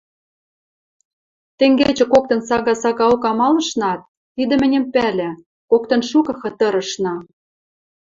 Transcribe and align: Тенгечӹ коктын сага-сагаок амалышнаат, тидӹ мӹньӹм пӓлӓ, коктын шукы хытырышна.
Тенгечӹ 1.57 2.05
коктын 2.13 2.39
сага-сагаок 2.47 3.23
амалышнаат, 3.29 4.01
тидӹ 4.35 4.55
мӹньӹм 4.61 4.85
пӓлӓ, 4.93 5.29
коктын 5.71 6.01
шукы 6.09 6.33
хытырышна. 6.41 7.13